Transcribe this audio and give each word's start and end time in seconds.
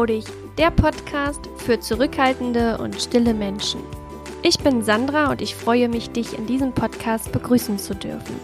Trau 0.00 0.06
dich, 0.06 0.24
der 0.56 0.70
Podcast 0.70 1.50
für 1.58 1.78
zurückhaltende 1.78 2.78
und 2.78 2.98
stille 2.98 3.34
Menschen. 3.34 3.82
Ich 4.42 4.58
bin 4.58 4.82
Sandra 4.82 5.30
und 5.30 5.42
ich 5.42 5.54
freue 5.54 5.90
mich, 5.90 6.08
dich 6.08 6.38
in 6.38 6.46
diesem 6.46 6.72
Podcast 6.72 7.30
begrüßen 7.32 7.78
zu 7.78 7.94
dürfen. 7.94 8.40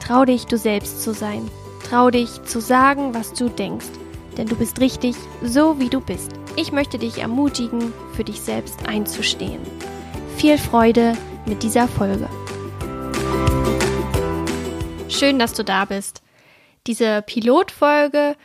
Trau 0.00 0.24
dich, 0.24 0.46
du 0.46 0.56
selbst 0.56 1.02
zu 1.02 1.12
sein. 1.12 1.46
Trau 1.86 2.10
dich 2.10 2.42
zu 2.44 2.62
sagen, 2.62 3.12
was 3.12 3.34
du 3.34 3.50
denkst, 3.50 3.90
denn 4.38 4.46
du 4.46 4.56
bist 4.56 4.80
richtig, 4.80 5.14
so 5.42 5.78
wie 5.78 5.90
du 5.90 6.00
bist. 6.00 6.30
Ich 6.56 6.72
möchte 6.72 6.96
dich 6.96 7.18
ermutigen, 7.18 7.92
für 8.14 8.24
dich 8.24 8.40
selbst 8.40 8.88
einzustehen. 8.88 9.60
Viel 10.38 10.56
Freude 10.56 11.12
mit 11.44 11.62
dieser 11.62 11.86
Folge. 11.86 12.30
Schön, 15.10 15.38
dass 15.38 15.52
du 15.52 15.64
da 15.64 15.84
bist. 15.84 16.22
Diese 16.86 17.20
Pilotfolge 17.20 18.36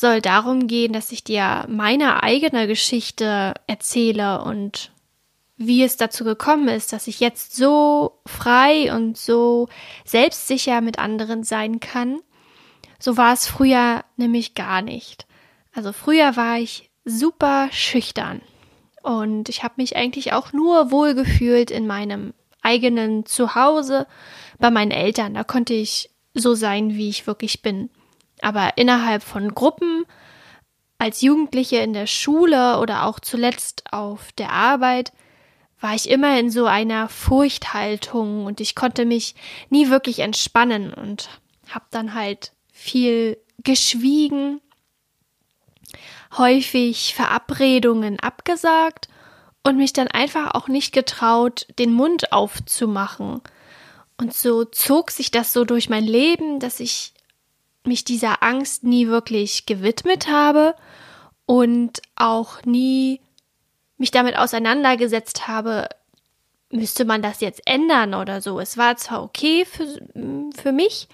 soll 0.00 0.20
darum 0.20 0.66
gehen, 0.66 0.92
dass 0.92 1.12
ich 1.12 1.24
dir 1.24 1.66
meine 1.68 2.22
eigene 2.22 2.66
Geschichte 2.66 3.54
erzähle 3.66 4.42
und 4.42 4.92
wie 5.56 5.82
es 5.82 5.96
dazu 5.96 6.24
gekommen 6.24 6.68
ist, 6.68 6.92
dass 6.92 7.06
ich 7.06 7.20
jetzt 7.20 7.56
so 7.56 8.20
frei 8.26 8.94
und 8.94 9.16
so 9.16 9.68
selbstsicher 10.04 10.82
mit 10.82 10.98
anderen 10.98 11.44
sein 11.44 11.80
kann. 11.80 12.20
So 12.98 13.16
war 13.16 13.32
es 13.32 13.46
früher 13.46 14.04
nämlich 14.16 14.54
gar 14.54 14.82
nicht. 14.82 15.26
Also 15.72 15.92
früher 15.92 16.36
war 16.36 16.58
ich 16.58 16.90
super 17.04 17.68
schüchtern 17.72 18.42
und 19.02 19.48
ich 19.48 19.62
habe 19.62 19.74
mich 19.78 19.96
eigentlich 19.96 20.32
auch 20.32 20.52
nur 20.52 20.90
wohlgefühlt 20.90 21.70
in 21.70 21.86
meinem 21.86 22.34
eigenen 22.60 23.24
Zuhause 23.24 24.06
bei 24.58 24.70
meinen 24.70 24.90
Eltern. 24.90 25.34
Da 25.34 25.44
konnte 25.44 25.74
ich 25.74 26.10
so 26.34 26.54
sein, 26.54 26.96
wie 26.96 27.08
ich 27.08 27.26
wirklich 27.26 27.62
bin. 27.62 27.88
Aber 28.40 28.76
innerhalb 28.76 29.22
von 29.22 29.54
Gruppen, 29.54 30.04
als 30.98 31.20
Jugendliche 31.22 31.76
in 31.78 31.92
der 31.92 32.06
Schule 32.06 32.78
oder 32.78 33.06
auch 33.06 33.20
zuletzt 33.20 33.84
auf 33.92 34.32
der 34.32 34.52
Arbeit, 34.52 35.12
war 35.80 35.94
ich 35.94 36.08
immer 36.08 36.38
in 36.38 36.50
so 36.50 36.66
einer 36.66 37.08
Furchthaltung 37.08 38.46
und 38.46 38.60
ich 38.60 38.74
konnte 38.74 39.04
mich 39.04 39.34
nie 39.68 39.90
wirklich 39.90 40.20
entspannen 40.20 40.92
und 40.92 41.28
habe 41.68 41.84
dann 41.90 42.14
halt 42.14 42.52
viel 42.72 43.36
geschwiegen, 43.62 44.60
häufig 46.36 47.14
Verabredungen 47.14 48.18
abgesagt 48.20 49.08
und 49.64 49.76
mich 49.76 49.92
dann 49.92 50.08
einfach 50.08 50.54
auch 50.54 50.68
nicht 50.68 50.92
getraut, 50.92 51.66
den 51.78 51.92
Mund 51.92 52.32
aufzumachen. 52.32 53.40
Und 54.18 54.32
so 54.32 54.64
zog 54.64 55.10
sich 55.10 55.30
das 55.30 55.52
so 55.52 55.64
durch 55.64 55.88
mein 55.88 56.04
Leben, 56.04 56.60
dass 56.60 56.80
ich 56.80 57.12
mich 57.86 58.04
dieser 58.04 58.42
Angst 58.42 58.84
nie 58.84 59.08
wirklich 59.08 59.66
gewidmet 59.66 60.28
habe 60.28 60.74
und 61.46 62.02
auch 62.16 62.62
nie 62.64 63.20
mich 63.98 64.10
damit 64.10 64.36
auseinandergesetzt 64.36 65.48
habe, 65.48 65.88
müsste 66.70 67.04
man 67.04 67.22
das 67.22 67.40
jetzt 67.40 67.62
ändern 67.64 68.14
oder 68.14 68.40
so. 68.40 68.60
Es 68.60 68.76
war 68.76 68.96
zwar 68.96 69.22
okay 69.22 69.64
für, 69.64 69.86
für 70.60 70.72
mich, 70.72 71.08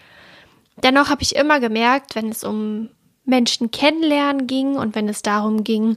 dennoch 0.83 1.09
habe 1.09 1.23
ich 1.23 1.37
immer 1.37 1.61
gemerkt, 1.61 2.14
wenn 2.14 2.31
es 2.31 2.45
um 2.45 2.89
Menschen 3.25 3.70
kennenlernen 3.70 4.47
ging 4.47 4.77
und 4.77 4.95
wenn 4.95 5.09
es 5.09 5.23
darum 5.23 5.64
ging, 5.64 5.97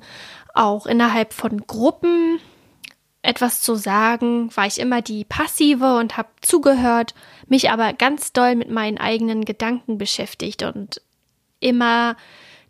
auch 0.53 0.85
innerhalb 0.85 1.33
von 1.33 1.65
Gruppen 1.65 2.39
etwas 3.25 3.61
zu 3.61 3.75
sagen, 3.75 4.55
war 4.55 4.67
ich 4.67 4.79
immer 4.79 5.01
die 5.01 5.25
passive 5.25 5.97
und 5.97 6.17
habe 6.17 6.29
zugehört, 6.41 7.13
mich 7.47 7.71
aber 7.71 7.93
ganz 7.93 8.33
doll 8.33 8.55
mit 8.55 8.69
meinen 8.69 8.97
eigenen 8.97 9.45
Gedanken 9.45 9.97
beschäftigt 9.97 10.63
und 10.63 11.01
immer 11.59 12.15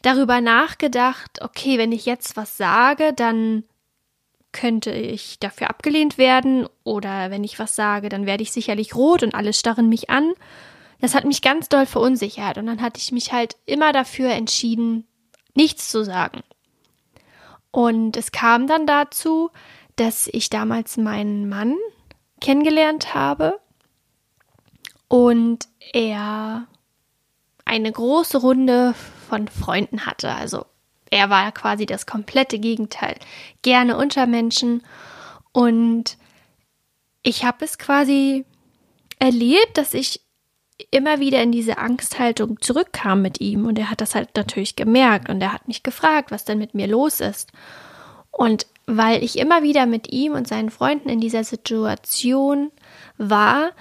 darüber 0.01 0.41
nachgedacht, 0.41 1.41
okay, 1.41 1.77
wenn 1.77 1.91
ich 1.91 2.05
jetzt 2.05 2.37
was 2.37 2.57
sage, 2.57 3.13
dann 3.13 3.63
könnte 4.51 4.91
ich 4.91 5.39
dafür 5.39 5.69
abgelehnt 5.69 6.17
werden 6.17 6.67
oder 6.83 7.29
wenn 7.29 7.43
ich 7.43 7.59
was 7.59 7.75
sage, 7.75 8.07
dann 8.07 8.25
werde 8.25 8.43
ich 8.43 8.53
sicherlich 8.53 8.95
rot 8.95 9.21
und 9.21 9.35
alle 9.35 9.51
starren 9.51 9.89
mich 9.89 10.09
an. 10.09 10.31
Das 11.01 11.13
hat 11.13 11.25
mich 11.25 11.41
ganz 11.41 11.67
doll 11.67 11.85
verunsichert 11.85 12.57
und 12.57 12.67
dann 12.67 12.81
hatte 12.81 12.99
ich 12.99 13.11
mich 13.11 13.33
halt 13.33 13.57
immer 13.65 13.91
dafür 13.91 14.29
entschieden, 14.29 15.05
nichts 15.55 15.91
zu 15.91 16.05
sagen. 16.05 16.41
Und 17.71 18.15
es 18.15 18.31
kam 18.31 18.67
dann 18.67 18.87
dazu, 18.87 19.51
dass 19.95 20.27
ich 20.31 20.49
damals 20.49 20.97
meinen 20.97 21.47
Mann 21.47 21.75
kennengelernt 22.41 23.13
habe 23.13 23.59
und 25.07 25.67
er 25.93 26.67
eine 27.63 27.91
große 27.91 28.37
Runde 28.37 28.93
von 29.27 29.47
Freunden 29.47 30.05
hatte. 30.05 30.33
Also 30.33 30.65
er 31.09 31.29
war 31.29 31.51
quasi 31.51 31.85
das 31.85 32.05
komplette 32.05 32.59
Gegenteil. 32.59 33.15
Gerne 33.61 33.97
unter 33.97 34.27
Menschen. 34.27 34.83
Und 35.51 36.17
ich 37.23 37.43
habe 37.43 37.63
es 37.65 37.77
quasi 37.77 38.45
erlebt, 39.19 39.77
dass 39.77 39.93
ich 39.93 40.21
immer 40.91 41.19
wieder 41.19 41.41
in 41.41 41.51
diese 41.51 41.77
Angsthaltung 41.77 42.61
zurückkam 42.61 43.21
mit 43.21 43.39
ihm. 43.39 43.65
Und 43.65 43.79
er 43.79 43.89
hat 43.89 44.01
das 44.01 44.13
halt 44.13 44.35
natürlich 44.35 44.75
gemerkt 44.75 45.29
und 45.29 45.41
er 45.41 45.53
hat 45.53 45.67
mich 45.67 45.83
gefragt, 45.83 46.31
was 46.31 46.45
denn 46.45 46.57
mit 46.57 46.73
mir 46.73 46.87
los 46.87 47.21
ist. 47.21 47.51
Und 48.31 48.67
weil 48.87 49.23
ich 49.23 49.37
immer 49.37 49.63
wieder 49.63 49.85
mit 49.85 50.11
ihm 50.11 50.33
und 50.33 50.47
seinen 50.47 50.69
Freunden 50.69 51.09
in 51.09 51.19
dieser 51.19 51.43
Situation 51.43 52.71
war, 53.17 53.71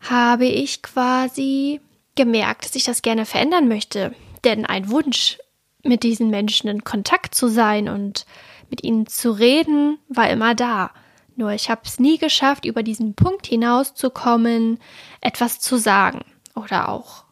habe 0.00 0.46
ich 0.46 0.82
quasi 0.82 1.80
gemerkt, 2.14 2.64
dass 2.64 2.74
ich 2.74 2.84
das 2.84 3.02
gerne 3.02 3.26
verändern 3.26 3.68
möchte. 3.68 4.14
Denn 4.44 4.64
ein 4.64 4.90
Wunsch, 4.90 5.38
mit 5.84 6.02
diesen 6.02 6.30
Menschen 6.30 6.68
in 6.68 6.84
Kontakt 6.84 7.34
zu 7.34 7.48
sein 7.48 7.88
und 7.88 8.26
mit 8.70 8.84
ihnen 8.84 9.06
zu 9.06 9.30
reden, 9.30 9.98
war 10.08 10.28
immer 10.28 10.54
da. 10.54 10.90
Nur 11.36 11.52
ich 11.52 11.70
habe 11.70 11.82
es 11.84 12.00
nie 12.00 12.18
geschafft, 12.18 12.64
über 12.64 12.82
diesen 12.82 13.14
Punkt 13.14 13.46
hinauszukommen, 13.46 14.80
etwas 15.20 15.60
zu 15.60 15.76
sagen 15.78 16.24
oder 16.54 16.88
auch 16.88 17.24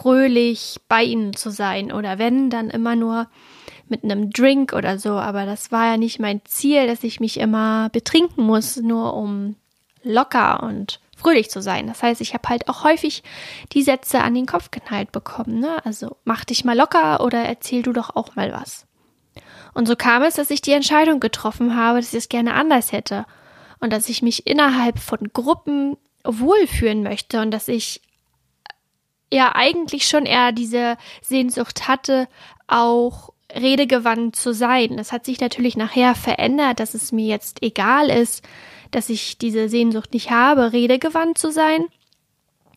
fröhlich 0.00 0.80
bei 0.88 1.02
ihnen 1.02 1.34
zu 1.34 1.50
sein 1.50 1.92
oder 1.92 2.18
wenn, 2.18 2.48
dann 2.48 2.70
immer 2.70 2.96
nur 2.96 3.28
mit 3.88 4.02
einem 4.04 4.30
Drink 4.30 4.72
oder 4.72 4.98
so, 4.98 5.10
aber 5.10 5.44
das 5.44 5.72
war 5.72 5.86
ja 5.86 5.96
nicht 5.96 6.20
mein 6.20 6.40
Ziel, 6.44 6.86
dass 6.86 7.04
ich 7.04 7.20
mich 7.20 7.38
immer 7.38 7.90
betrinken 7.90 8.44
muss, 8.44 8.76
nur 8.76 9.14
um 9.14 9.56
locker 10.02 10.62
und 10.62 11.00
fröhlich 11.16 11.50
zu 11.50 11.60
sein. 11.60 11.86
Das 11.86 12.02
heißt, 12.02 12.20
ich 12.22 12.32
habe 12.32 12.48
halt 12.48 12.68
auch 12.68 12.84
häufig 12.84 13.22
die 13.72 13.82
Sätze 13.82 14.20
an 14.22 14.34
den 14.34 14.46
Kopf 14.46 14.70
geknallt 14.70 15.12
bekommen. 15.12 15.60
Ne? 15.60 15.84
Also 15.84 16.16
mach 16.24 16.44
dich 16.44 16.64
mal 16.64 16.76
locker 16.76 17.22
oder 17.22 17.40
erzähl 17.44 17.82
du 17.82 17.92
doch 17.92 18.16
auch 18.16 18.36
mal 18.36 18.52
was. 18.52 18.86
Und 19.74 19.86
so 19.86 19.96
kam 19.96 20.22
es, 20.22 20.34
dass 20.34 20.50
ich 20.50 20.62
die 20.62 20.72
Entscheidung 20.72 21.20
getroffen 21.20 21.76
habe, 21.76 21.98
dass 21.98 22.12
ich 22.12 22.18
es 22.18 22.28
gerne 22.30 22.54
anders 22.54 22.92
hätte 22.92 23.26
und 23.80 23.92
dass 23.92 24.08
ich 24.08 24.22
mich 24.22 24.46
innerhalb 24.46 24.98
von 24.98 25.30
Gruppen 25.32 25.98
wohlfühlen 26.24 27.02
möchte 27.02 27.42
und 27.42 27.50
dass 27.50 27.68
ich 27.68 28.00
ja 29.32 29.54
eigentlich 29.54 30.08
schon 30.08 30.26
eher 30.26 30.52
diese 30.52 30.96
Sehnsucht 31.22 31.88
hatte, 31.88 32.28
auch 32.66 33.32
redegewandt 33.54 34.36
zu 34.36 34.54
sein. 34.54 34.96
Das 34.96 35.12
hat 35.12 35.24
sich 35.24 35.40
natürlich 35.40 35.76
nachher 35.76 36.14
verändert, 36.14 36.80
dass 36.80 36.94
es 36.94 37.12
mir 37.12 37.26
jetzt 37.26 37.62
egal 37.62 38.08
ist, 38.08 38.44
dass 38.90 39.08
ich 39.08 39.38
diese 39.38 39.68
Sehnsucht 39.68 40.12
nicht 40.12 40.30
habe, 40.30 40.72
redegewandt 40.72 41.38
zu 41.38 41.50
sein, 41.50 41.86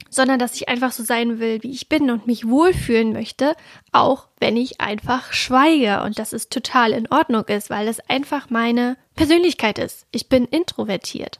sondern 0.10 0.40
dass 0.40 0.56
ich 0.56 0.70
einfach 0.70 0.92
so 0.92 1.04
sein 1.04 1.40
will, 1.40 1.64
wie 1.64 1.72
ich 1.72 1.90
bin 1.90 2.12
und 2.12 2.28
mich 2.28 2.48
wohlfühlen 2.48 3.14
möchte, 3.14 3.56
auch 3.92 4.28
wenn 4.40 4.58
ich 4.58 4.80
einfach 4.80 5.34
schweige 5.34 6.04
und 6.04 6.20
dass 6.20 6.34
es 6.34 6.50
total 6.50 6.92
in 6.92 7.12
Ordnung 7.12 7.46
ist, 7.46 7.70
weil 7.70 7.88
es 7.88 8.00
einfach 8.10 8.50
meine 8.50 8.98
Persönlichkeit 9.16 9.80
ist. 9.80 10.06
Ich 10.12 10.30
bin 10.30 10.46
introvertiert. 10.46 11.40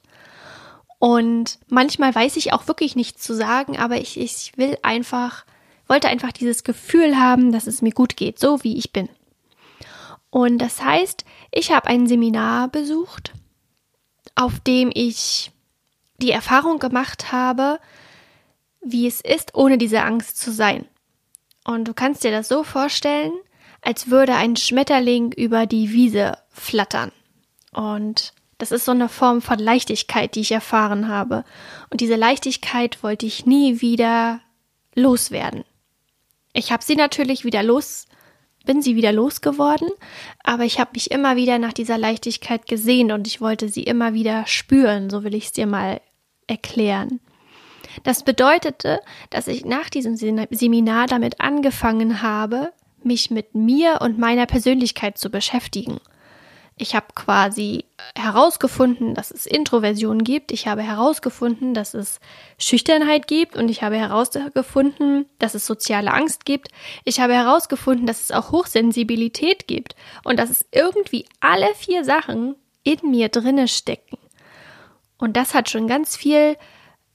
Und 1.04 1.58
manchmal 1.68 2.14
weiß 2.14 2.36
ich 2.36 2.54
auch 2.54 2.66
wirklich 2.66 2.96
nichts 2.96 3.22
zu 3.22 3.34
sagen, 3.34 3.76
aber 3.76 3.98
ich, 3.98 4.18
ich 4.18 4.52
will 4.56 4.78
einfach, 4.80 5.44
wollte 5.86 6.08
einfach 6.08 6.32
dieses 6.32 6.64
Gefühl 6.64 7.18
haben, 7.18 7.52
dass 7.52 7.66
es 7.66 7.82
mir 7.82 7.92
gut 7.92 8.16
geht, 8.16 8.38
so 8.38 8.64
wie 8.64 8.78
ich 8.78 8.90
bin. 8.90 9.10
Und 10.30 10.56
das 10.56 10.82
heißt, 10.82 11.26
ich 11.52 11.72
habe 11.72 11.88
ein 11.88 12.06
Seminar 12.06 12.68
besucht, 12.68 13.34
auf 14.34 14.60
dem 14.60 14.90
ich 14.94 15.52
die 16.22 16.30
Erfahrung 16.30 16.78
gemacht 16.78 17.32
habe, 17.32 17.80
wie 18.80 19.06
es 19.06 19.20
ist, 19.20 19.54
ohne 19.54 19.76
diese 19.76 20.00
Angst 20.04 20.40
zu 20.40 20.52
sein. 20.52 20.86
Und 21.66 21.86
du 21.86 21.92
kannst 21.92 22.24
dir 22.24 22.30
das 22.30 22.48
so 22.48 22.64
vorstellen, 22.64 23.34
als 23.82 24.08
würde 24.08 24.36
ein 24.36 24.56
Schmetterling 24.56 25.32
über 25.32 25.66
die 25.66 25.92
Wiese 25.92 26.38
flattern. 26.48 27.12
Und 27.72 28.32
das 28.58 28.72
ist 28.72 28.84
so 28.84 28.92
eine 28.92 29.08
Form 29.08 29.42
von 29.42 29.58
Leichtigkeit, 29.58 30.34
die 30.34 30.40
ich 30.40 30.52
erfahren 30.52 31.08
habe. 31.08 31.44
Und 31.90 32.00
diese 32.00 32.16
Leichtigkeit 32.16 33.02
wollte 33.02 33.26
ich 33.26 33.46
nie 33.46 33.80
wieder 33.80 34.40
loswerden. 34.94 35.64
Ich 36.52 36.70
habe 36.70 36.84
sie 36.84 36.96
natürlich 36.96 37.44
wieder 37.44 37.62
los 37.62 38.06
bin 38.64 38.82
sie 38.82 38.96
wieder 38.96 39.12
losgeworden, 39.12 39.90
aber 40.42 40.64
ich 40.64 40.80
habe 40.80 40.92
mich 40.94 41.10
immer 41.10 41.36
wieder 41.36 41.58
nach 41.58 41.72
dieser 41.72 41.98
Leichtigkeit 41.98 42.66
gesehnt 42.66 43.12
und 43.12 43.26
ich 43.26 43.40
wollte 43.40 43.68
sie 43.68 43.82
immer 43.82 44.14
wieder 44.14 44.46
spüren, 44.46 45.10
so 45.10 45.22
will 45.22 45.34
ich 45.34 45.46
es 45.46 45.52
dir 45.52 45.66
mal 45.66 46.00
erklären. 46.46 47.20
Das 48.02 48.24
bedeutete, 48.24 49.00
dass 49.30 49.46
ich 49.46 49.64
nach 49.64 49.88
diesem 49.88 50.16
Seminar 50.16 51.06
damit 51.06 51.40
angefangen 51.40 52.22
habe, 52.22 52.72
mich 53.02 53.30
mit 53.30 53.54
mir 53.54 54.00
und 54.00 54.18
meiner 54.18 54.46
Persönlichkeit 54.46 55.18
zu 55.18 55.30
beschäftigen. 55.30 55.98
Ich 56.76 56.94
habe 56.94 57.06
quasi 57.14 57.83
herausgefunden, 58.16 59.14
dass 59.14 59.30
es 59.30 59.46
Introversion 59.46 60.24
gibt. 60.24 60.52
Ich 60.52 60.66
habe 60.66 60.82
herausgefunden, 60.82 61.74
dass 61.74 61.94
es 61.94 62.20
Schüchternheit 62.58 63.26
gibt. 63.26 63.56
Und 63.56 63.68
ich 63.68 63.82
habe 63.82 63.96
herausgefunden, 63.96 65.26
dass 65.38 65.54
es 65.54 65.66
soziale 65.66 66.12
Angst 66.12 66.44
gibt. 66.44 66.68
Ich 67.04 67.20
habe 67.20 67.34
herausgefunden, 67.34 68.06
dass 68.06 68.22
es 68.22 68.30
auch 68.30 68.52
Hochsensibilität 68.52 69.66
gibt. 69.66 69.96
Und 70.24 70.38
dass 70.38 70.50
es 70.50 70.66
irgendwie 70.72 71.26
alle 71.40 71.74
vier 71.74 72.04
Sachen 72.04 72.56
in 72.82 73.10
mir 73.10 73.28
drinne 73.28 73.68
stecken. 73.68 74.18
Und 75.18 75.36
das 75.36 75.54
hat 75.54 75.70
schon 75.70 75.86
ganz 75.86 76.16
viel 76.16 76.56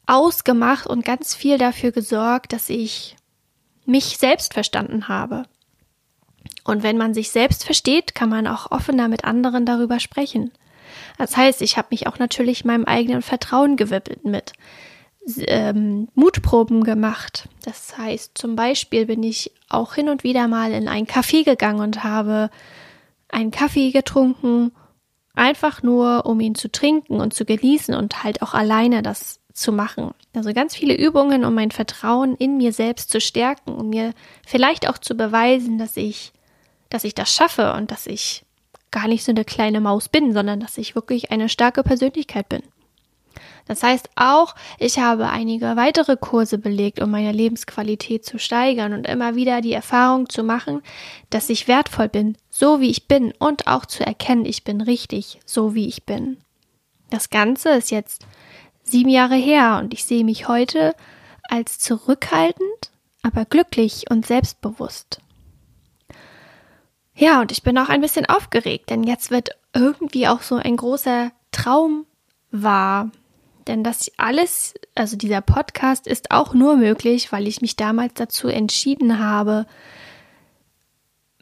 ausgemacht 0.08 0.88
und 0.88 1.06
ganz 1.06 1.36
viel 1.36 1.58
dafür 1.58 1.92
gesorgt, 1.92 2.54
dass 2.54 2.70
ich 2.70 3.16
mich 3.86 4.18
selbst 4.18 4.54
verstanden 4.54 5.08
habe. 5.08 5.44
Und 6.64 6.84
wenn 6.84 6.98
man 6.98 7.14
sich 7.14 7.32
selbst 7.32 7.64
versteht, 7.64 8.16
kann 8.16 8.30
man 8.30 8.48
auch 8.48 8.72
offener 8.72 9.08
mit 9.08 9.24
anderen 9.24 9.66
darüber 9.66 10.00
sprechen. 10.00 10.52
Das 11.19 11.36
heißt, 11.36 11.62
ich 11.62 11.77
habe 11.77 11.89
mich 11.92 12.07
auch 12.07 12.18
natürlich 12.18 12.63
meinem 12.63 12.86
eigenen 12.86 13.21
Vertrauen 13.21 13.75
gewippelt 13.75 14.24
mit 14.24 14.54
ähm, 15.48 16.07
Mutproben 16.16 16.83
gemacht. 16.83 17.50
Das 17.66 17.98
heißt, 17.98 18.38
zum 18.38 18.56
Beispiel 18.56 19.06
bin 19.06 19.21
ich 19.21 19.51
auch 19.68 19.95
hin 19.95 20.07
und 20.07 20.24
wieder 20.24 20.48
mal 20.48 20.71
in 20.71 20.88
ein 20.88 21.06
Café 21.06 21.44
gegangen 21.44 21.81
und 21.81 22.06
habe 22.06 22.50
einen 23.27 23.51
Kaffee 23.51 23.92
getrunken, 23.92 24.71
einfach 25.36 25.83
nur, 25.83 26.25
um 26.25 26.39
ihn 26.39 26.56
zu 26.56 26.71
trinken 26.71 27.19
und 27.19 27.33
zu 27.33 27.44
genießen 27.44 27.94
und 27.94 28.24
halt 28.24 28.42
auch 28.42 28.54
alleine 28.54 29.04
das 29.04 29.42
zu 29.54 29.74
machen. 29.74 30.13
Also 30.33 30.54
ganz 30.54 30.74
viele 30.74 30.95
Übungen, 30.95 31.44
um 31.44 31.54
mein 31.54 31.71
Vertrauen 31.71 32.36
in 32.36 32.56
mir 32.56 32.71
selbst 32.71 33.12
zu 33.12 33.19
stärken, 33.19 33.74
um 33.74 33.89
mir 33.89 34.13
vielleicht 34.48 34.88
auch 34.88 34.98
zu 34.98 35.16
beweisen, 35.16 35.77
dass 35.77 35.98
ich 35.98 36.31
dass 36.89 37.04
ich 37.04 37.13
das 37.13 37.31
schaffe 37.31 37.74
und 37.74 37.92
dass 37.92 38.07
ich 38.07 38.45
gar 38.92 39.08
nicht 39.08 39.24
so 39.24 39.32
eine 39.32 39.46
kleine 39.46 39.82
Maus 39.82 40.10
bin, 40.10 40.34
sondern 40.34 40.60
dass 40.60 40.78
ich 40.78 40.96
wirklich 40.96 41.32
eine 41.32 41.50
starke 41.50 41.84
Persönlichkeit 41.84 42.50
bin. 42.50 42.64
Das 43.70 43.84
heißt 43.84 44.10
auch, 44.16 44.56
ich 44.80 44.98
habe 44.98 45.30
einige 45.30 45.76
weitere 45.76 46.18
Kurse 46.18 46.58
belegt, 46.58 47.00
um 47.00 47.12
meine 47.12 47.32
Lebensqualität 47.32 48.26
zu 48.26 48.40
steigern 48.40 48.94
und 48.94 49.08
immer 49.08 49.36
wieder 49.36 49.62
die 49.62 49.74
Erfahrung 49.74 50.28
zu 50.28 50.44
machen, 50.44 50.82
dass 51.30 51.52
ich 51.52 51.68
wertvoll 51.68 52.10
bin, 52.10 52.36
so 52.50 52.82
wie 52.82 52.90
ich 52.90 53.08
bin 53.08 53.32
und 53.38 53.68
auch 53.68 53.86
zu 53.86 54.04
erkennen, 54.04 54.46
ich 54.46 54.64
bin 54.64 54.82
richtig, 54.82 55.40
so 55.46 55.76
wie 55.76 55.88
ich 55.88 56.06
bin. 56.06 56.38
Das 57.12 57.30
Ganze 57.30 57.70
ist 57.70 57.92
jetzt 57.92 58.26
sieben 58.84 59.10
Jahre 59.10 59.36
her 59.36 59.80
und 59.82 59.94
ich 59.94 60.04
sehe 60.04 60.24
mich 60.24 60.48
heute 60.48 60.96
als 61.48 61.78
zurückhaltend, 61.78 62.92
aber 63.22 63.46
glücklich 63.46 64.06
und 64.10 64.26
selbstbewusst. 64.26 65.22
Ja, 67.19 67.42
und 67.42 67.51
ich 67.51 67.63
bin 67.63 67.77
auch 67.77 67.89
ein 67.89 68.00
bisschen 68.00 68.25
aufgeregt, 68.27 68.89
denn 68.89 69.04
jetzt 69.04 69.30
wird 69.30 69.50
irgendwie 69.74 70.30
auch 70.30 70.42
so 70.42 70.56
ein 70.56 70.77
großer 70.77 71.33
Traum 71.51 72.06
wahr. 72.50 73.12
Denn 73.68 73.83
das 73.83 74.10
alles, 74.16 74.74
also 74.95 75.18
dieser 75.18 75.42
Podcast 75.42 76.07
ist 76.07 76.31
auch 76.31 76.54
nur 76.54 76.77
möglich, 76.77 77.33
weil 77.33 77.45
ich 77.45 77.60
mich 77.60 77.75
damals 77.75 78.13
dazu 78.13 78.48
entschieden 78.48 79.19
habe, 79.19 79.68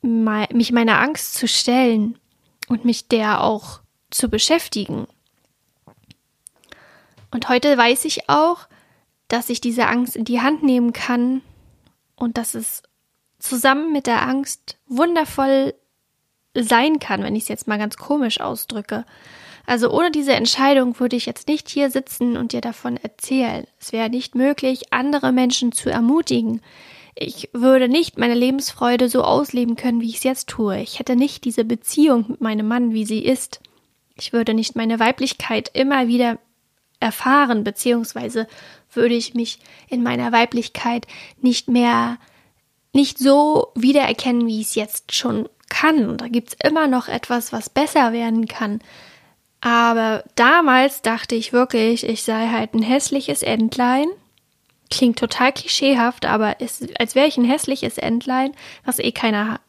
mich 0.02 0.72
meiner 0.72 1.00
Angst 1.00 1.36
zu 1.36 1.48
stellen 1.48 2.18
und 2.68 2.84
mich 2.84 3.08
der 3.08 3.44
auch 3.44 3.82
zu 4.10 4.30
beschäftigen. 4.30 5.06
Und 7.30 7.50
heute 7.50 7.78
weiß 7.78 8.06
ich 8.06 8.30
auch, 8.30 8.68
dass 9.28 9.52
ich 9.52 9.62
diese 9.62 9.86
Angst 9.86 10.16
in 10.16 10.26
die 10.26 10.42
Hand 10.42 10.64
nehmen 10.64 10.92
kann 10.92 11.44
und 12.16 12.40
dass 12.40 12.56
es 12.56 12.82
zusammen 13.40 13.92
mit 13.92 14.08
der 14.08 14.28
Angst 14.28 14.78
wundervoll 14.88 15.74
sein 16.54 17.00
kann, 17.00 17.24
wenn 17.24 17.36
ich 17.36 17.44
es 17.44 17.50
jetzt 17.50 17.68
mal 17.68 17.78
ganz 17.78 17.98
komisch 17.98 18.42
ausdrücke. 18.42 19.06
Also 19.66 19.92
ohne 19.92 20.12
diese 20.12 20.34
Entscheidung 20.34 21.00
würde 21.00 21.18
ich 21.18 21.26
jetzt 21.26 21.48
nicht 21.50 21.68
hier 21.68 21.92
sitzen 21.92 22.38
und 22.38 22.54
dir 22.54 22.62
davon 22.62 22.98
erzählen. 22.98 23.68
Es 23.80 23.92
wäre 23.92 24.10
nicht 24.10 24.34
möglich, 24.34 24.94
andere 24.94 25.32
Menschen 25.32 25.74
zu 25.74 25.90
ermutigen. 25.90 26.62
Ich 27.16 27.50
würde 27.52 27.90
nicht 27.90 28.18
meine 28.18 28.34
Lebensfreude 28.34 29.10
so 29.10 29.24
ausleben 29.24 29.76
können, 29.76 30.02
wie 30.02 30.10
ich 30.10 30.18
es 30.18 30.24
jetzt 30.24 30.48
tue. 30.48 30.80
Ich 30.80 31.00
hätte 31.00 31.16
nicht 31.16 31.44
diese 31.44 31.66
Beziehung 31.66 32.26
mit 32.30 32.42
meinem 32.42 32.68
Mann, 32.68 32.94
wie 32.94 33.06
sie 33.06 33.26
ist. 33.26 33.60
Ich 34.16 34.34
würde 34.34 34.54
nicht 34.54 34.76
meine 34.76 35.00
Weiblichkeit 35.00 35.70
immer 35.74 36.08
wieder 36.08 36.40
erfahren, 37.00 37.64
beziehungsweise 37.64 38.48
würde 38.94 39.16
ich 39.16 39.34
mich 39.34 39.60
in 39.90 40.02
meiner 40.02 40.32
Weiblichkeit 40.32 41.08
nicht 41.42 41.68
mehr 41.68 42.18
nicht 42.94 43.20
so 43.20 43.72
wiedererkennen, 43.76 44.48
wie 44.48 44.62
ich 44.62 44.68
es 44.68 44.76
jetzt 44.76 45.16
schon 45.16 45.48
kann. 45.70 46.10
Und 46.10 46.22
da 46.22 46.28
gibt 46.28 46.50
es 46.50 46.70
immer 46.70 46.88
noch 46.88 47.08
etwas, 47.08 47.52
was 47.52 47.70
besser 47.70 48.14
werden 48.14 48.48
kann. 48.48 48.82
Aber 49.62 50.24
damals 50.36 51.02
dachte 51.02 51.36
ich 51.36 51.54
wirklich, 51.54 52.06
ich 52.06 52.24
sei 52.24 52.48
halt 52.50 52.74
ein 52.74 52.84
hässliches 52.84 53.42
Entlein. 53.44 54.08
Klingt 54.90 55.20
total 55.20 55.52
klischeehaft, 55.52 56.26
aber 56.26 56.62
ist, 56.62 57.00
als 57.00 57.16
wäre 57.16 57.28
ich 57.28 57.38
ein 57.38 57.44
hässliches 57.44 57.98
Entlein, 57.98 58.54
was 58.86 59.00
eh 59.00 59.12
keiner, 59.12 59.60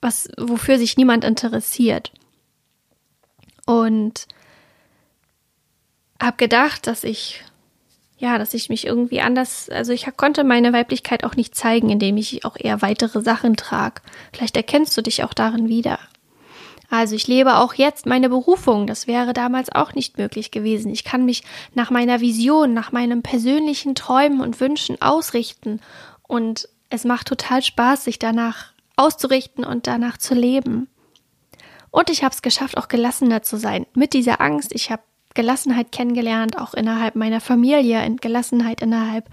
was, 0.00 0.28
wofür 0.38 0.78
sich 0.78 0.96
niemand 0.96 1.24
interessiert. 1.24 2.12
Und 3.66 4.28
hab 6.20 6.38
gedacht, 6.38 6.86
dass 6.86 7.02
ich 7.02 7.42
ja, 8.22 8.38
dass 8.38 8.54
ich 8.54 8.68
mich 8.68 8.86
irgendwie 8.86 9.20
anders, 9.20 9.68
also 9.68 9.92
ich 9.92 10.06
konnte 10.16 10.44
meine 10.44 10.72
Weiblichkeit 10.72 11.24
auch 11.24 11.34
nicht 11.34 11.56
zeigen, 11.56 11.90
indem 11.90 12.16
ich 12.16 12.44
auch 12.44 12.56
eher 12.56 12.80
weitere 12.80 13.20
Sachen 13.20 13.56
trage. 13.56 14.00
Vielleicht 14.32 14.56
erkennst 14.56 14.96
du 14.96 15.02
dich 15.02 15.24
auch 15.24 15.34
darin 15.34 15.68
wieder. 15.68 15.98
Also 16.88 17.16
ich 17.16 17.26
lebe 17.26 17.56
auch 17.56 17.74
jetzt 17.74 18.06
meine 18.06 18.28
Berufung. 18.28 18.86
Das 18.86 19.08
wäre 19.08 19.32
damals 19.32 19.72
auch 19.72 19.94
nicht 19.94 20.18
möglich 20.18 20.52
gewesen. 20.52 20.92
Ich 20.92 21.02
kann 21.02 21.24
mich 21.24 21.42
nach 21.74 21.90
meiner 21.90 22.20
Vision, 22.20 22.72
nach 22.72 22.92
meinem 22.92 23.22
persönlichen 23.22 23.96
Träumen 23.96 24.40
und 24.40 24.60
Wünschen 24.60 25.02
ausrichten. 25.02 25.80
Und 26.22 26.68
es 26.90 27.02
macht 27.02 27.26
total 27.26 27.60
Spaß, 27.60 28.04
sich 28.04 28.20
danach 28.20 28.66
auszurichten 28.94 29.64
und 29.64 29.88
danach 29.88 30.16
zu 30.16 30.36
leben. 30.36 30.86
Und 31.90 32.08
ich 32.08 32.22
habe 32.22 32.32
es 32.32 32.40
geschafft, 32.42 32.76
auch 32.76 32.86
gelassener 32.86 33.42
zu 33.42 33.56
sein. 33.56 33.84
Mit 33.94 34.12
dieser 34.12 34.40
Angst. 34.40 34.72
Ich 34.74 34.92
habe 34.92 35.02
Gelassenheit 35.34 35.92
kennengelernt, 35.92 36.58
auch 36.58 36.74
innerhalb 36.74 37.14
meiner 37.16 37.40
Familie, 37.40 38.04
in 38.04 38.16
Gelassenheit 38.16 38.82
innerhalb 38.82 39.28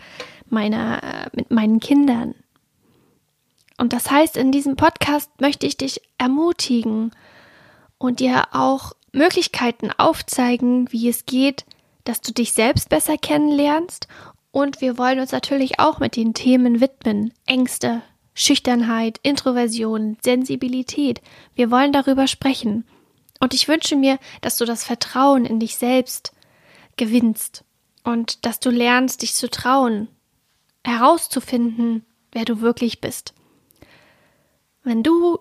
meiner, 0.50 1.04
äh, 1.04 1.30
mit 1.34 1.52
meinen 1.52 1.80
Kindern. 1.80 2.36
Und 3.78 3.94
das 3.94 4.12
heißt, 4.12 4.36
in 4.36 4.52
diesem 4.52 4.76
Podcast 4.76 5.30
möchte 5.40 5.66
ich 5.66 5.78
dich 5.78 6.02
ermutigen 6.18 7.12
und 7.98 8.20
dir 8.20 8.48
auch 8.52 8.94
Möglichkeiten 9.14 9.92
aufzeigen, 9.98 10.92
wie 10.92 11.08
es 11.08 11.26
geht, 11.26 11.66
dass 12.04 12.22
du 12.22 12.34
dich 12.34 12.54
selbst 12.54 12.90
besser 12.90 13.18
kennenlernst. 13.18 14.08
Und 14.52 14.82
wir 14.82 14.98
wollen 14.98 15.20
uns 15.20 15.32
natürlich 15.32 15.80
auch 15.80 16.00
mit 16.00 16.16
den 16.16 16.34
Themen 16.34 16.82
widmen. 16.82 17.34
Ängste, 17.46 18.02
Schüchternheit, 18.34 19.20
Introversion, 19.22 20.18
Sensibilität. 20.24 21.22
Wir 21.56 21.72
wollen 21.72 21.94
darüber 21.94 22.28
sprechen. 22.28 22.86
Und 23.40 23.54
ich 23.54 23.68
wünsche 23.68 23.96
mir, 23.96 24.20
dass 24.42 24.58
du 24.58 24.66
das 24.66 24.84
Vertrauen 24.84 25.46
in 25.46 25.60
dich 25.60 25.78
selbst 25.78 26.34
gewinnst 26.98 27.64
und 28.04 28.46
dass 28.46 28.60
du 28.60 28.70
lernst, 28.70 29.22
dich 29.22 29.34
zu 29.34 29.50
trauen, 29.50 30.10
herauszufinden, 30.86 32.06
wer 32.32 32.46
du 32.46 32.62
wirklich 32.62 33.02
bist. 33.02 33.34
Wenn 34.84 35.04
du 35.04 35.40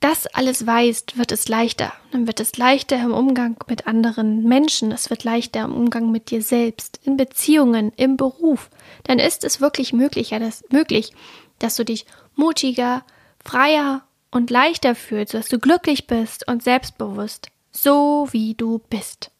das 0.00 0.26
alles 0.28 0.64
weißt, 0.64 1.18
wird 1.18 1.32
es 1.32 1.48
leichter. 1.48 1.92
Dann 2.12 2.26
wird 2.26 2.38
es 2.38 2.56
leichter 2.56 2.96
im 2.96 3.12
Umgang 3.12 3.56
mit 3.66 3.86
anderen 3.86 4.44
Menschen, 4.44 4.92
es 4.92 5.10
wird 5.10 5.24
leichter 5.24 5.64
im 5.64 5.74
Umgang 5.74 6.12
mit 6.12 6.30
dir 6.30 6.42
selbst, 6.42 7.00
in 7.02 7.16
Beziehungen, 7.16 7.92
im 7.96 8.16
Beruf. 8.16 8.70
Dann 9.04 9.18
ist 9.18 9.42
es 9.42 9.60
wirklich 9.60 9.92
möglicher, 9.92 10.38
dass, 10.38 10.64
möglich, 10.70 11.12
dass 11.58 11.74
du 11.74 11.84
dich 11.84 12.06
mutiger, 12.36 13.04
freier 13.44 14.07
und 14.30 14.50
leichter 14.50 14.94
fühlst, 14.94 15.34
dass 15.34 15.48
du 15.48 15.58
glücklich 15.58 16.06
bist 16.06 16.46
und 16.46 16.62
selbstbewusst, 16.62 17.48
so 17.72 18.28
wie 18.30 18.54
du 18.54 18.78
bist. 18.90 19.30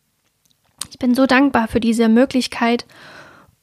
Ich 0.91 0.99
bin 0.99 1.15
so 1.15 1.27
dankbar 1.27 1.69
für 1.69 1.81
diese 1.81 2.09
Möglichkeit 2.09 2.87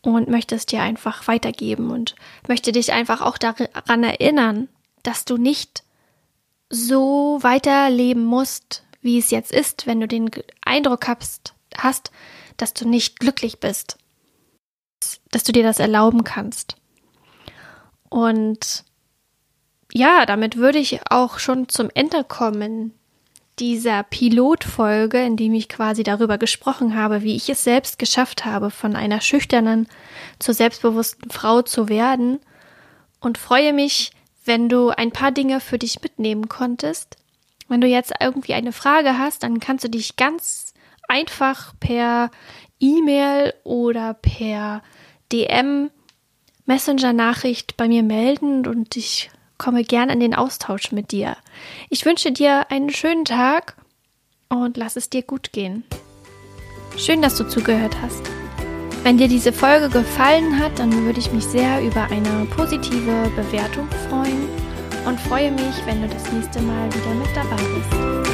und 0.01 0.29
möchte 0.29 0.55
es 0.55 0.65
dir 0.65 0.81
einfach 0.81 1.27
weitergeben 1.27 1.89
und 1.89 2.15
möchte 2.47 2.71
dich 2.71 2.93
einfach 2.93 3.21
auch 3.21 3.37
daran 3.37 4.03
erinnern, 4.03 4.69
dass 5.03 5.25
du 5.25 5.37
nicht 5.37 5.83
so 6.69 7.39
weiterleben 7.41 8.25
musst, 8.25 8.83
wie 9.01 9.17
es 9.17 9.31
jetzt 9.31 9.51
ist, 9.51 9.87
wenn 9.87 9.99
du 9.99 10.07
den 10.07 10.29
Eindruck 10.61 11.07
hast, 11.07 11.53
hast, 11.77 12.11
dass 12.57 12.73
du 12.73 12.87
nicht 12.87 13.19
glücklich 13.19 13.59
bist, 13.59 13.97
dass 15.31 15.43
du 15.43 15.51
dir 15.51 15.63
das 15.63 15.79
erlauben 15.79 16.23
kannst. 16.23 16.75
Und 18.09 18.83
ja, 19.95 20.25
damit 20.25 20.57
würde 20.57 20.79
ich 20.79 20.99
auch 21.09 21.39
schon 21.39 21.69
zum 21.69 21.89
Ende 21.93 22.23
kommen 22.23 22.93
dieser 23.59 24.03
Pilotfolge, 24.03 25.23
in 25.23 25.37
dem 25.37 25.53
ich 25.53 25.69
quasi 25.69 26.03
darüber 26.03 26.37
gesprochen 26.37 26.95
habe, 26.95 27.23
wie 27.23 27.35
ich 27.35 27.49
es 27.49 27.63
selbst 27.63 27.97
geschafft 27.97 28.43
habe, 28.43 28.69
von 28.69 28.97
einer 28.97 29.21
schüchternen 29.21 29.87
zur 30.39 30.53
selbstbewussten 30.53 31.31
Frau 31.31 31.61
zu 31.61 31.87
werden 31.87 32.39
und 33.21 33.37
freue 33.37 33.71
mich 33.71 34.11
wenn 34.45 34.69
du 34.69 34.89
ein 34.89 35.11
paar 35.11 35.31
Dinge 35.31 35.59
für 35.59 35.77
dich 35.77 36.01
mitnehmen 36.01 36.47
konntest. 36.47 37.17
Wenn 37.67 37.81
du 37.81 37.87
jetzt 37.87 38.13
irgendwie 38.21 38.53
eine 38.53 38.71
Frage 38.71 39.17
hast, 39.17 39.43
dann 39.43 39.59
kannst 39.59 39.83
du 39.83 39.89
dich 39.89 40.15
ganz 40.15 40.73
einfach 41.07 41.73
per 41.79 42.29
E-Mail 42.79 43.53
oder 43.63 44.13
per 44.13 44.83
DM 45.31 45.89
Messenger-Nachricht 46.67 47.75
bei 47.77 47.87
mir 47.87 48.03
melden 48.03 48.67
und 48.67 48.95
ich 48.95 49.29
komme 49.57 49.83
gerne 49.83 50.13
in 50.13 50.19
den 50.19 50.35
Austausch 50.35 50.91
mit 50.91 51.11
dir. 51.11 51.37
Ich 51.89 52.05
wünsche 52.05 52.31
dir 52.31 52.69
einen 52.71 52.89
schönen 52.89 53.25
Tag 53.25 53.75
und 54.49 54.77
lass 54.77 54.95
es 54.95 55.09
dir 55.09 55.21
gut 55.21 55.51
gehen. 55.51 55.83
Schön, 56.97 57.21
dass 57.21 57.35
du 57.37 57.47
zugehört 57.47 57.95
hast. 58.01 58.23
Wenn 59.03 59.17
dir 59.17 59.27
diese 59.27 59.53
Folge 59.53 59.89
gefallen 59.89 60.57
hat, 60.59 60.79
dann 60.79 60.91
würde 61.05 61.19
ich 61.19 61.31
mich 61.31 61.45
sehr 61.45 61.81
über 61.83 62.03
eine 62.05 62.45
positive 62.55 63.31
Bewertung 63.35 63.87
freuen 64.09 64.47
und 65.05 65.19
freue 65.19 65.51
mich, 65.51 65.85
wenn 65.85 66.01
du 66.01 66.07
das 66.07 66.31
nächste 66.31 66.61
Mal 66.61 66.87
wieder 66.93 67.13
mit 67.13 67.35
dabei 67.35 67.55
bist. 67.55 68.24